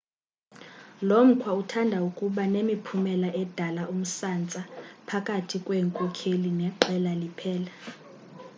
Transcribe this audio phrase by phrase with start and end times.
[1.07, 4.61] lomkhwa uthanda ukuba nemiphumela edala umsantsa
[5.07, 7.71] phakathi kweenkokheli neqela liphela